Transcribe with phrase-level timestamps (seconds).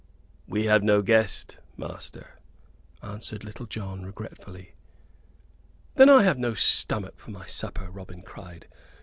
[0.47, 2.39] "We have no guest, master,"
[3.03, 4.73] answered Little John, regretfully.
[5.93, 8.67] "Then have I no stomach for my supper," Robin cried.